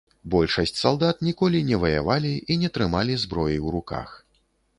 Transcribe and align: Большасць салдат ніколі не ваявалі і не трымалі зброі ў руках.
Большасць 0.35 0.79
салдат 0.83 1.21
ніколі 1.27 1.61
не 1.67 1.79
ваявалі 1.83 2.33
і 2.55 2.59
не 2.63 2.73
трымалі 2.79 3.19
зброі 3.27 3.57
ў 3.65 3.77
руках. 3.79 4.09